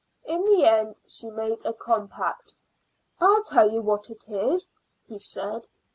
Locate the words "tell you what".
3.45-4.09